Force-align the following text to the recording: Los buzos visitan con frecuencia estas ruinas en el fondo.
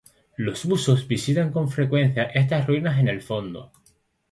Los 0.35 0.65
buzos 0.65 1.07
visitan 1.07 1.51
con 1.51 1.69
frecuencia 1.69 2.23
estas 2.23 2.65
ruinas 2.65 2.97
en 2.99 3.07
el 3.07 3.21
fondo. 3.21 3.71